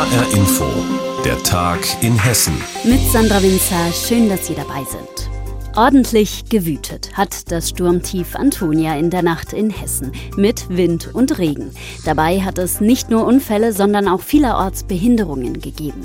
[0.00, 0.64] HR Info,
[1.26, 2.54] der Tag in Hessen.
[2.84, 5.30] Mit Sandra Winzer, schön, dass Sie dabei sind.
[5.76, 11.74] Ordentlich gewütet hat das Sturmtief Antonia in der Nacht in Hessen mit Wind und Regen.
[12.06, 16.00] Dabei hat es nicht nur Unfälle, sondern auch vielerorts Behinderungen gegeben.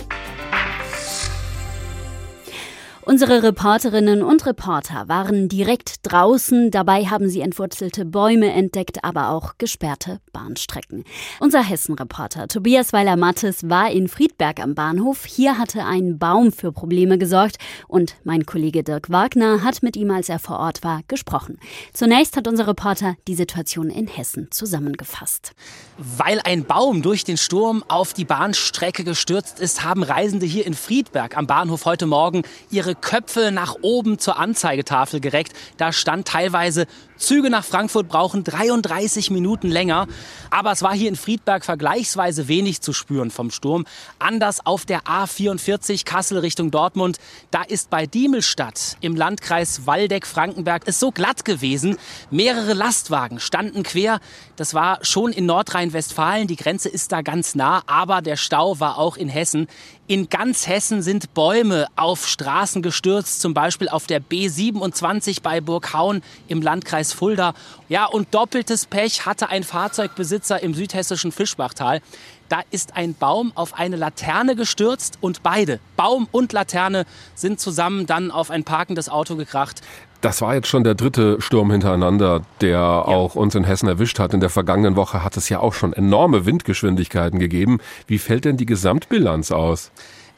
[3.07, 6.71] Unsere Reporterinnen und Reporter waren direkt draußen.
[6.71, 11.03] Dabei haben sie entwurzelte Bäume entdeckt, aber auch gesperrte Bahnstrecken.
[11.39, 15.25] Unser Hessen-Reporter Tobias Weiler-Mattes war in Friedberg am Bahnhof.
[15.25, 20.09] Hier hatte ein Baum für Probleme gesorgt und mein Kollege Dirk Wagner hat mit ihm,
[20.09, 21.59] als er vor Ort war, gesprochen.
[21.93, 25.53] Zunächst hat unser Reporter die Situation in Hessen zusammengefasst.
[25.99, 30.73] Weil ein Baum durch den Sturm auf die Bahnstrecke gestürzt ist, haben Reisende hier in
[30.73, 35.53] Friedberg am Bahnhof heute Morgen ihre Köpfe nach oben zur Anzeigetafel gereckt.
[35.77, 36.87] Da stand teilweise,
[37.17, 40.07] Züge nach Frankfurt brauchen 33 Minuten länger.
[40.49, 43.85] Aber es war hier in Friedberg vergleichsweise wenig zu spüren vom Sturm.
[44.19, 47.17] Anders auf der A44 Kassel Richtung Dortmund.
[47.51, 51.97] Da ist bei Diemelstadt im Landkreis Waldeck-Frankenberg es so glatt gewesen.
[52.31, 54.19] Mehrere Lastwagen standen quer.
[54.55, 56.47] Das war schon in Nordrhein-Westfalen.
[56.47, 57.83] Die Grenze ist da ganz nah.
[57.87, 59.67] Aber der Stau war auch in Hessen.
[60.07, 66.21] In ganz Hessen sind Bäume auf Straßen gestürzt, zum Beispiel auf der B27 bei Burghauen
[66.47, 67.53] im Landkreis Fulda.
[67.89, 72.01] Ja, und doppeltes Pech hatte ein Fahrzeugbesitzer im südhessischen Fischbachtal.
[72.49, 78.05] Da ist ein Baum auf eine Laterne gestürzt und beide, Baum und Laterne, sind zusammen
[78.05, 79.81] dann auf ein parkendes Auto gekracht.
[80.21, 83.01] Das war jetzt schon der dritte Sturm hintereinander, der ja.
[83.01, 84.33] auch uns in Hessen erwischt hat.
[84.33, 87.79] In der vergangenen Woche hat es ja auch schon enorme Windgeschwindigkeiten gegeben.
[88.07, 89.91] Wie fällt denn die Gesamtbilanz aus?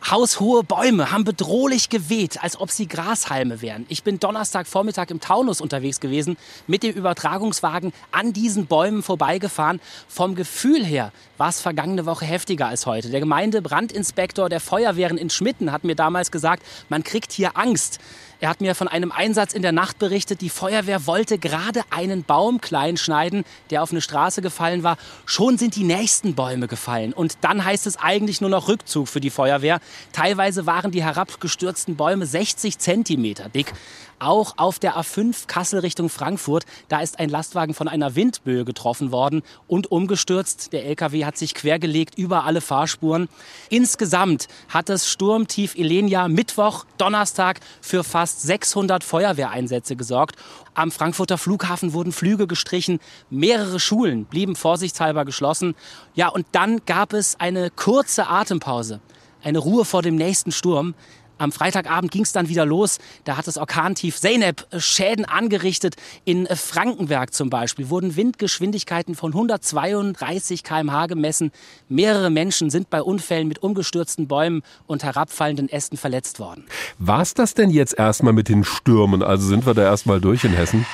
[0.10, 3.86] Haushohe Bäume haben bedrohlich geweht, als ob sie Grashalme wären.
[3.90, 9.82] Ich bin Donnerstagvormittag im Taunus unterwegs gewesen, mit dem Übertragungswagen an diesen Bäumen vorbeigefahren.
[10.08, 13.10] Vom Gefühl her war es vergangene Woche heftiger als heute.
[13.10, 18.00] Der Gemeindebrandinspektor der Feuerwehren in Schmitten hat mir damals gesagt, man kriegt hier Angst.
[18.40, 20.42] Er hat mir von einem Einsatz in der Nacht berichtet.
[20.42, 24.98] Die Feuerwehr wollte gerade einen Baum klein schneiden, der auf eine Straße gefallen war.
[25.26, 27.14] Schon sind die nächsten Bäume gefallen.
[27.14, 29.80] Und dann heißt es eigentlich nur noch Rückzug für die Feuerwehr.
[30.14, 33.74] Teilweise waren die herabgestürzten Bäume 60 Zentimeter dick.
[34.20, 39.12] Auch auf der A5 Kassel Richtung Frankfurt, da ist ein Lastwagen von einer Windböe getroffen
[39.12, 40.74] worden und umgestürzt.
[40.74, 43.30] Der LKW hat sich quergelegt über alle Fahrspuren.
[43.70, 50.36] Insgesamt hat das Sturmtief Elenia Mittwoch, Donnerstag für fast 600 Feuerwehreinsätze gesorgt.
[50.74, 53.00] Am Frankfurter Flughafen wurden Flüge gestrichen,
[53.30, 55.76] mehrere Schulen blieben vorsichtshalber geschlossen.
[56.14, 59.00] Ja, und dann gab es eine kurze Atempause,
[59.44, 60.94] eine Ruhe vor dem nächsten Sturm.
[61.38, 63.00] Am Freitagabend ging es dann wieder los.
[63.24, 65.96] Da hat das Orkantief Zeynep Schäden angerichtet.
[66.26, 71.52] In Frankenberg zum Beispiel wurden Windgeschwindigkeiten von 132 km/h gemessen.
[71.90, 76.66] Mehrere Menschen sind bei Unfällen mit umgestürzten Bäumen und herabfallenden Ästen verletzt worden.
[76.98, 79.24] War es das denn jetzt erstmal mit den Stürmen?
[79.24, 80.86] Also sind wir da erstmal durch in Hessen?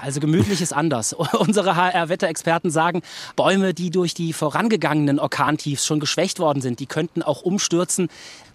[0.00, 1.12] Also gemütlich ist anders.
[1.38, 3.02] Unsere HR-Wetterexperten sagen,
[3.36, 8.08] Bäume, die durch die vorangegangenen Orkantiefs schon geschwächt worden sind, die könnten auch umstürzen.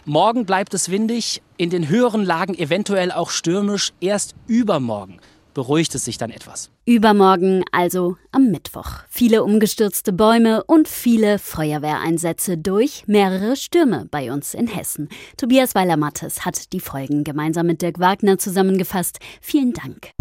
[0.05, 3.93] Morgen bleibt es windig, in den höheren Lagen eventuell auch stürmisch.
[3.99, 5.19] Erst übermorgen
[5.55, 6.69] beruhigt es sich dann etwas.
[6.85, 8.99] Übermorgen, also am Mittwoch.
[9.09, 15.09] Viele umgestürzte Bäume und viele Feuerwehreinsätze durch mehrere Stürme bei uns in Hessen.
[15.37, 19.17] Tobias Weiler-Mattes hat die Folgen gemeinsam mit Dirk Wagner zusammengefasst.
[19.41, 20.11] Vielen Dank.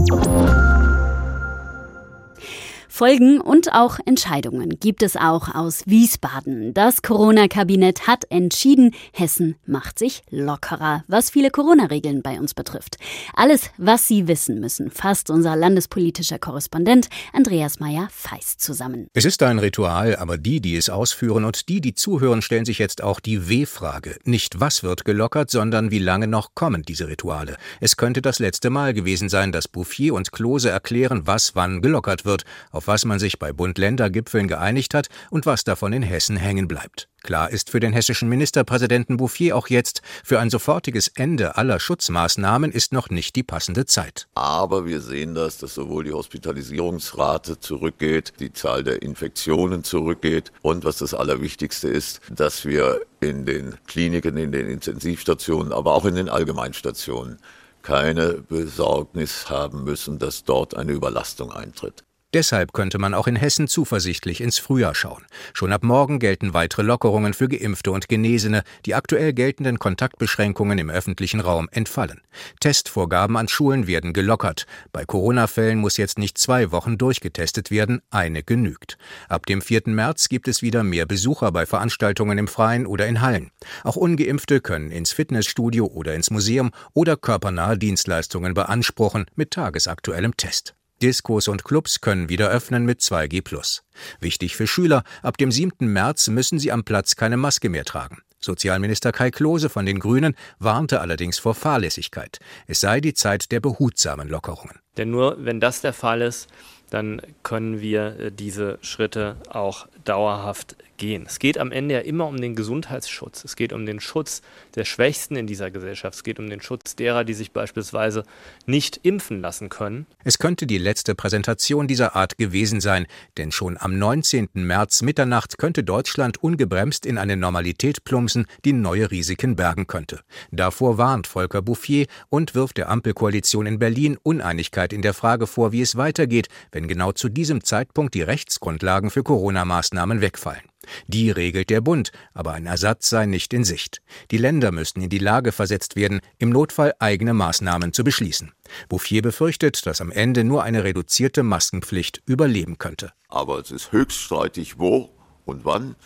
[2.94, 6.75] Folgen und auch Entscheidungen gibt es auch aus Wiesbaden.
[6.75, 12.99] Das Corona-Kabinett hat entschieden, Hessen macht sich lockerer, was viele Corona-Regeln bei uns betrifft.
[13.34, 19.09] Alles, was Sie wissen müssen, fasst unser landespolitischer Korrespondent Andreas Meyer-Feist zusammen.
[19.12, 22.78] Es ist ein Ritual, aber die, die es ausführen und die, die zuhören, stellen sich
[22.78, 24.19] jetzt auch die W-Frage.
[24.22, 27.56] Nicht was wird gelockert, sondern wie lange noch kommen diese Rituale.
[27.81, 32.25] Es könnte das letzte Mal gewesen sein, dass Bouffier und Klose erklären, was wann gelockert
[32.25, 32.44] wird.
[32.71, 36.69] Auf auf was man sich bei Bund-Länder-Gipfeln geeinigt hat und was davon in Hessen hängen
[36.69, 37.08] bleibt.
[37.22, 42.70] Klar ist für den hessischen Ministerpräsidenten Bouffier auch jetzt, für ein sofortiges Ende aller Schutzmaßnahmen
[42.70, 44.28] ist noch nicht die passende Zeit.
[44.34, 50.84] Aber wir sehen das, dass sowohl die Hospitalisierungsrate zurückgeht, die Zahl der Infektionen zurückgeht und
[50.84, 56.16] was das Allerwichtigste ist, dass wir in den Kliniken, in den Intensivstationen, aber auch in
[56.16, 57.38] den Allgemeinstationen
[57.80, 62.04] keine Besorgnis haben müssen, dass dort eine Überlastung eintritt.
[62.34, 65.25] Deshalb könnte man auch in Hessen zuversichtlich ins Frühjahr schauen.
[65.52, 68.64] Schon ab morgen gelten weitere Lockerungen für Geimpfte und Genesene.
[68.86, 72.22] Die aktuell geltenden Kontaktbeschränkungen im öffentlichen Raum entfallen.
[72.58, 74.66] Testvorgaben an Schulen werden gelockert.
[74.90, 78.98] Bei Corona-Fällen muss jetzt nicht zwei Wochen durchgetestet werden, eine genügt.
[79.28, 79.82] Ab dem 4.
[79.87, 83.52] März gibt es wieder mehr Besucher bei Veranstaltungen im Freien oder in Hallen.
[83.84, 90.75] Auch ungeimpfte können ins Fitnessstudio oder ins Museum oder körpernahe Dienstleistungen beanspruchen mit tagesaktuellem Test.
[91.04, 93.82] Diskos und Clubs können wieder öffnen mit 2G+.
[94.20, 95.86] Wichtig für Schüler, ab dem 7.
[95.86, 98.22] März müssen sie am Platz keine Maske mehr tragen.
[98.40, 102.38] Sozialminister Kai Klose von den Grünen warnte allerdings vor Fahrlässigkeit.
[102.66, 104.78] Es sei die Zeit der behutsamen Lockerungen.
[104.96, 106.48] Denn nur wenn das der Fall ist,
[106.88, 111.25] dann können wir äh, diese Schritte auch dauerhaft gehen.
[111.26, 113.44] Es geht am Ende ja immer um den Gesundheitsschutz.
[113.44, 114.43] Es geht um den Schutz
[114.75, 116.17] der Schwächsten in dieser Gesellschaft.
[116.17, 118.25] Es geht um den Schutz derer, die sich beispielsweise
[118.67, 120.06] nicht impfen lassen können.
[120.25, 123.06] Es könnte die letzte Präsentation dieser Art gewesen sein,
[123.37, 124.49] denn schon am 19.
[124.55, 130.20] März Mitternacht könnte Deutschland ungebremst in eine Normalität plumpsen, die neue Risiken bergen könnte.
[130.50, 135.73] Davor warnt Volker Bouffier und wirft der Ampelkoalition in Berlin Uneinigkeit in der Frage vor,
[135.73, 140.62] wie es weitergeht, wenn genau zu diesem Zeitpunkt die Rechtsgrundlagen für Corona-Maßnahmen wegfallen.
[141.06, 144.02] Die regelt der Bund, aber ein Ersatz sei nicht in Sicht.
[144.31, 148.52] Die Länder müssten in die Lage versetzt werden, im Notfall eigene Maßnahmen zu beschließen.
[148.88, 153.12] Bouffier befürchtet, dass am Ende nur eine reduzierte Maskenpflicht überleben könnte.
[153.28, 155.10] Aber es ist höchst streitig, wo
[155.44, 155.96] und wann,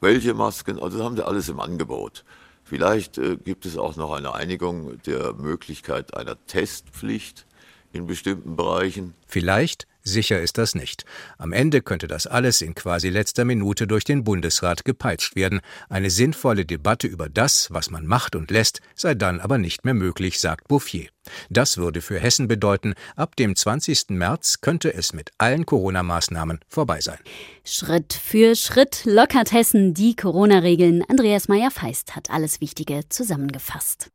[0.00, 2.24] welche Masken, also haben wir alles im Angebot.
[2.64, 7.46] Vielleicht äh, gibt es auch noch eine Einigung der Möglichkeit einer Testpflicht
[7.92, 9.14] in bestimmten Bereichen.
[9.26, 11.04] Vielleicht Sicher ist das nicht.
[11.36, 15.60] Am Ende könnte das alles in quasi letzter Minute durch den Bundesrat gepeitscht werden.
[15.90, 19.94] Eine sinnvolle Debatte über das, was man macht und lässt, sei dann aber nicht mehr
[19.94, 21.08] möglich, sagt Bouffier.
[21.50, 24.10] Das würde für Hessen bedeuten, ab dem 20.
[24.10, 27.18] März könnte es mit allen Corona-Maßnahmen vorbei sein.
[27.64, 31.04] Schritt für Schritt lockert Hessen die Corona-Regeln.
[31.06, 34.10] Andreas Meyer-Feist hat alles Wichtige zusammengefasst.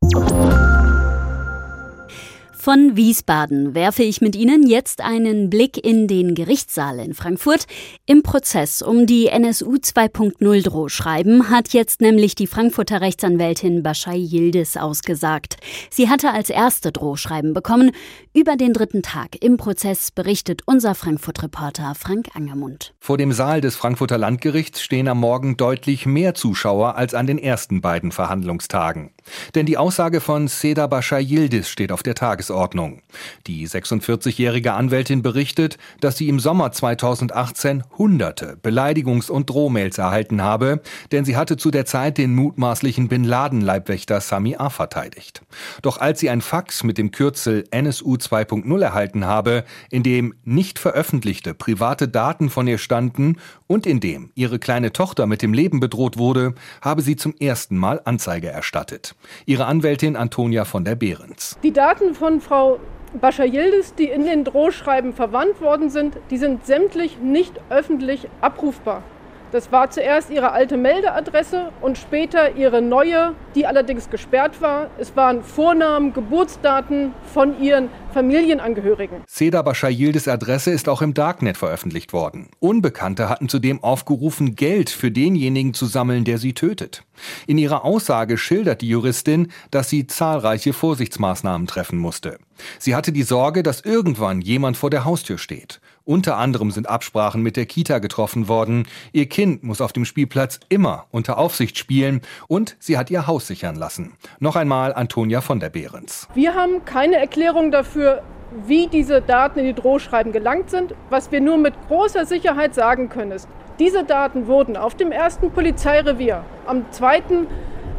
[2.64, 7.66] Von Wiesbaden werfe ich mit Ihnen jetzt einen Blick in den Gerichtssaal in Frankfurt.
[8.06, 14.78] Im Prozess um die NSU 2.0 Drohschreiben hat jetzt nämlich die Frankfurter Rechtsanwältin Baschai Yildiz
[14.78, 15.58] ausgesagt.
[15.90, 17.92] Sie hatte als erste Drohschreiben bekommen.
[18.34, 22.94] Über den dritten Tag im Prozess berichtet unser Frankfurt-Reporter Frank Angermund.
[23.02, 27.40] Vor dem Saal des Frankfurter Landgerichts stehen am Morgen deutlich mehr Zuschauer als an den
[27.40, 29.12] ersten beiden Verhandlungstagen.
[29.54, 32.53] Denn die Aussage von Seda Baschai Yildiz steht auf der Tagesordnung.
[32.54, 33.02] Tagesordnung.
[33.48, 40.82] Die 46-jährige Anwältin berichtet, dass sie im Sommer 2018 hunderte Beleidigungs- und Drohmails erhalten habe,
[41.12, 44.70] denn sie hatte zu der Zeit den mutmaßlichen Bin Laden-Leibwächter Sami A.
[44.70, 45.42] verteidigt.
[45.82, 50.80] Doch als sie ein Fax mit dem Kürzel NSU 2.0 erhalten habe, in dem nicht
[50.80, 55.80] veröffentlichte private Daten von ihr standen und in dem ihre kleine Tochter mit dem Leben
[55.80, 59.16] bedroht wurde, habe sie zum ersten Mal Anzeige erstattet.
[59.46, 61.58] Ihre Anwältin Antonia von der Behrens.
[61.64, 62.80] Die Daten von Frau
[63.14, 69.04] Bascha Yildiz, die in den Drohschreiben verwandt worden sind, die sind sämtlich nicht öffentlich abrufbar.
[69.54, 74.90] Das war zuerst ihre alte Meldeadresse und später ihre neue, die allerdings gesperrt war.
[74.98, 79.22] Es waren Vornamen, Geburtsdaten von ihren Familienangehörigen.
[79.28, 82.50] Seda Bashayildes Adresse ist auch im Darknet veröffentlicht worden.
[82.58, 87.04] Unbekannte hatten zudem aufgerufen, Geld für denjenigen zu sammeln, der sie tötet.
[87.46, 92.40] In ihrer Aussage schildert die Juristin, dass sie zahlreiche Vorsichtsmaßnahmen treffen musste.
[92.80, 95.80] Sie hatte die Sorge, dass irgendwann jemand vor der Haustür steht.
[96.06, 98.88] Unter anderem sind Absprachen mit der Kita getroffen worden.
[99.14, 102.20] Ihr Kind muss auf dem Spielplatz immer unter Aufsicht spielen
[102.50, 104.12] und sie hat ihr Haus sichern lassen.
[104.40, 106.28] Noch einmal Antonia von der Behrens.
[106.34, 108.22] Wir haben keine Erklärung dafür,
[108.68, 110.94] wie diese Daten in die Drohschreiben gelangt sind.
[111.10, 113.48] Was wir nur mit großer Sicherheit sagen können ist,
[113.80, 117.24] diese Daten wurden auf dem ersten Polizeirevier am 2.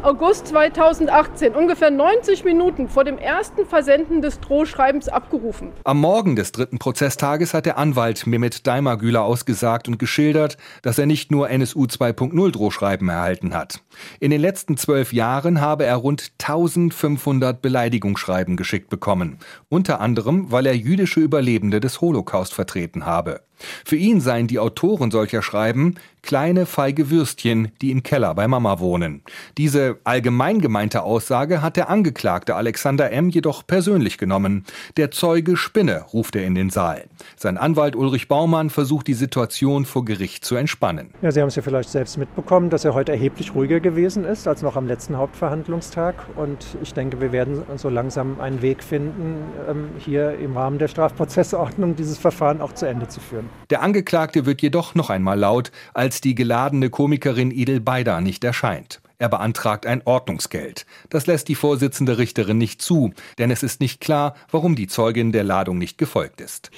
[0.03, 5.71] August 2018, ungefähr 90 Minuten vor dem ersten Versenden des Drohschreibens abgerufen.
[5.83, 11.05] Am Morgen des dritten Prozesstages hat der Anwalt Mehmet Daimagüler ausgesagt und geschildert, dass er
[11.05, 13.81] nicht nur NSU 2.0 Drohschreiben erhalten hat.
[14.19, 20.65] In den letzten zwölf Jahren habe er rund 1500 Beleidigungsschreiben geschickt bekommen, unter anderem, weil
[20.67, 23.41] er jüdische Überlebende des Holocaust vertreten habe.
[23.83, 25.95] Für ihn seien die Autoren solcher Schreiben
[26.25, 29.21] kleine feige Würstchen, die im Keller bei Mama wohnen.
[29.57, 33.29] Diese allgemein gemeinte Aussage hat der Angeklagte Alexander M.
[33.29, 34.65] jedoch persönlich genommen.
[34.97, 37.05] Der Zeuge spinne, ruft er in den Saal.
[37.37, 41.11] Sein Anwalt Ulrich Baumann versucht die Situation vor Gericht zu entspannen.
[41.21, 44.47] Ja, Sie haben es ja vielleicht selbst mitbekommen, dass er heute erheblich ruhiger gewesen ist
[44.47, 46.15] als noch am letzten Hauptverhandlungstag.
[46.35, 50.87] Und ich denke, wir werden so langsam einen Weg finden, ähm, hier im Rahmen der
[50.87, 53.44] Strafprozessordnung dieses Verfahren auch zu Ende zu führen.
[53.69, 59.01] Der Angeklagte wird jedoch noch einmal laut, als die geladene Komikerin Idel Beider nicht erscheint.
[59.17, 60.85] Er beantragt ein Ordnungsgeld.
[61.09, 65.31] Das lässt die Vorsitzende Richterin nicht zu, denn es ist nicht klar, warum die Zeugin
[65.31, 66.69] der Ladung nicht gefolgt ist.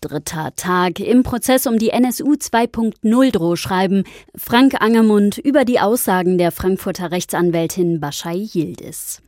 [0.00, 4.04] Dritter Tag im Prozess um die NSU 2.0 Drohschreiben.
[4.36, 9.22] Frank Angermund über die Aussagen der Frankfurter Rechtsanwältin Baschai Yildiz.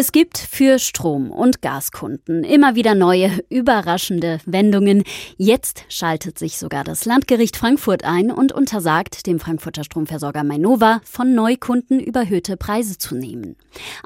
[0.00, 5.02] Es gibt für Strom- und Gaskunden immer wieder neue, überraschende Wendungen.
[5.38, 11.34] Jetzt schaltet sich sogar das Landgericht Frankfurt ein und untersagt dem Frankfurter Stromversorger Mainova, von
[11.34, 13.56] Neukunden überhöhte Preise zu nehmen.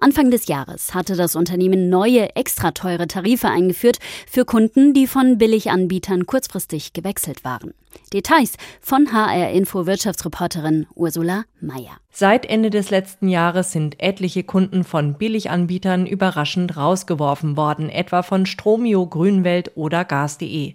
[0.01, 5.37] Anfang des Jahres hatte das Unternehmen neue, extra teure Tarife eingeführt für Kunden, die von
[5.37, 7.75] Billiganbietern kurzfristig gewechselt waren.
[8.15, 12.02] Details von HR Info Wirtschaftsreporterin Ursula Mayer.
[12.15, 18.45] Seit Ende des letzten Jahres sind etliche Kunden von Billiganbietern überraschend rausgeworfen worden, etwa von
[18.45, 20.75] Stromio, Grünwelt oder Gas.de.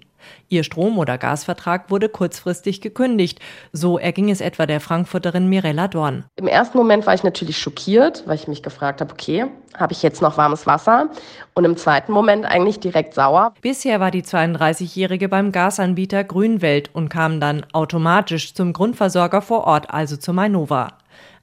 [0.50, 3.40] Ihr Strom- oder Gasvertrag wurde kurzfristig gekündigt.
[3.72, 6.26] So erging es etwa der Frankfurterin Mirella Dorn.
[6.38, 9.46] Im ersten Moment war ich natürlich schockiert, weil ich mich gefragt habe, okay,
[9.78, 11.12] habe ich jetzt noch warmes Wasser?
[11.54, 13.54] Und im zweiten Moment eigentlich direkt sauer.
[13.62, 19.92] Bisher war die 32-Jährige beim Gasanbieter Grünwelt und kam dann automatisch zum Grundversorger vor Ort,
[19.92, 20.97] also zu Mainova.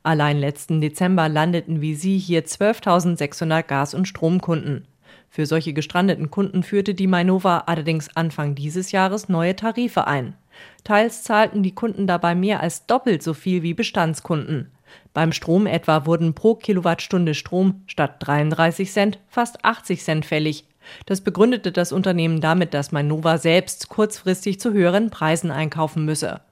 [0.05, 4.87] Allein letzten Dezember landeten wie sie hier 12.600 Gas- und Stromkunden.
[5.31, 10.35] Für solche gestrandeten Kunden führte die Mainova allerdings Anfang dieses Jahres neue Tarife ein.
[10.85, 14.71] Teils zahlten die Kunden dabei mehr als doppelt so viel wie Bestandskunden.
[15.15, 20.67] Beim Strom etwa wurden pro Kilowattstunde Strom statt 33 Cent fast 80 Cent fällig.
[21.07, 26.43] Das begründete das Unternehmen damit, dass Mainova selbst kurzfristig zu höheren Preisen einkaufen müsse.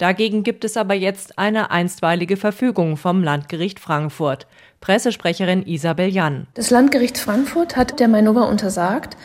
[0.00, 4.46] Dagegen gibt es aber jetzt eine einstweilige Verfügung vom Landgericht Frankfurt.
[4.80, 6.46] Pressesprecherin Isabel Jan.
[6.54, 9.18] Das Landgericht Frankfurt hat der Mainova untersagt,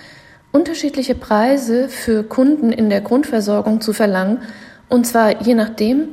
[0.51, 4.39] unterschiedliche Preise für Kunden in der Grundversorgung zu verlangen,
[4.89, 6.09] und zwar je nachdem,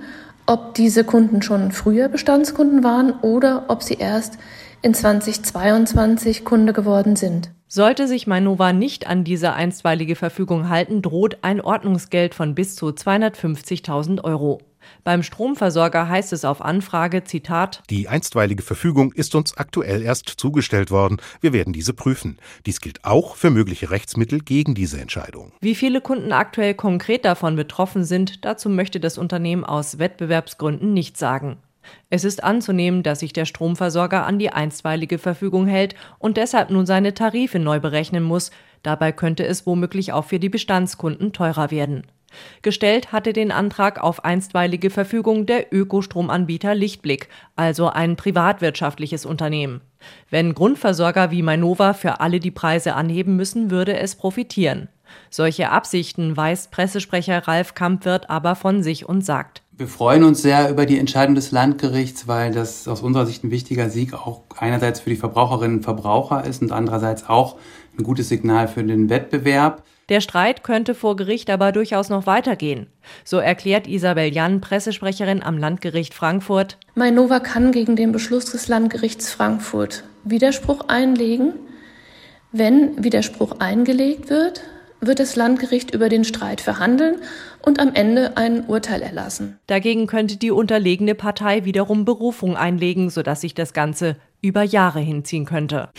[0.46, 4.38] ob diese Kunden schon früher Bestandskunden waren oder ob sie erst
[4.80, 7.50] in 2022 Kunde geworden sind.
[7.74, 12.88] Sollte sich Mainova nicht an diese einstweilige Verfügung halten, droht ein Ordnungsgeld von bis zu
[12.88, 14.60] 250.000 Euro.
[15.04, 20.90] Beim Stromversorger heißt es auf Anfrage, Zitat, Die einstweilige Verfügung ist uns aktuell erst zugestellt
[20.90, 21.16] worden.
[21.40, 22.36] Wir werden diese prüfen.
[22.66, 25.52] Dies gilt auch für mögliche Rechtsmittel gegen diese Entscheidung.
[25.62, 31.16] Wie viele Kunden aktuell konkret davon betroffen sind, dazu möchte das Unternehmen aus Wettbewerbsgründen nicht
[31.16, 31.56] sagen.
[32.10, 36.86] Es ist anzunehmen, dass sich der Stromversorger an die einstweilige Verfügung hält und deshalb nun
[36.86, 38.50] seine Tarife neu berechnen muss.
[38.82, 42.04] Dabei könnte es womöglich auch für die Bestandskunden teurer werden.
[42.62, 49.80] Gestellt hatte den Antrag auf einstweilige Verfügung der Ökostromanbieter Lichtblick, also ein privatwirtschaftliches Unternehmen.
[50.30, 54.88] Wenn Grundversorger wie Mainova für alle die Preise anheben müssen, würde es profitieren.
[55.30, 60.70] Solche Absichten weist Pressesprecher Ralf Kampwirt aber von sich und sagt, wir freuen uns sehr
[60.70, 65.00] über die Entscheidung des Landgerichts, weil das aus unserer Sicht ein wichtiger Sieg auch einerseits
[65.00, 67.56] für die Verbraucherinnen und Verbraucher ist und andererseits auch
[67.98, 69.82] ein gutes Signal für den Wettbewerb.
[70.08, 72.88] Der Streit könnte vor Gericht aber durchaus noch weitergehen.
[73.24, 76.76] So erklärt Isabel Jan, Pressesprecherin am Landgericht Frankfurt.
[76.94, 81.54] Mainova kann gegen den Beschluss des Landgerichts Frankfurt Widerspruch einlegen.
[82.52, 84.62] Wenn Widerspruch eingelegt wird,
[85.02, 87.16] wird das Landgericht über den Streit verhandeln
[87.60, 89.58] und am Ende ein Urteil erlassen.
[89.66, 95.44] Dagegen könnte die unterlegene Partei wiederum Berufung einlegen, sodass sich das Ganze über Jahre hinziehen
[95.44, 95.90] könnte.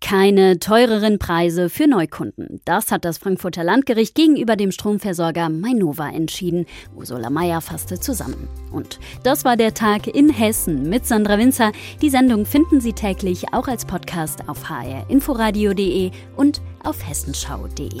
[0.00, 2.60] Keine teureren Preise für Neukunden.
[2.64, 6.66] Das hat das Frankfurter Landgericht gegenüber dem Stromversorger Mainova entschieden.
[6.94, 8.48] Ursula Mayer fasste zusammen.
[8.72, 11.72] Und das war der Tag in Hessen mit Sandra Winzer.
[12.00, 18.00] Die Sendung finden Sie täglich auch als Podcast auf hrinforadio.de und auf hessenschau.de.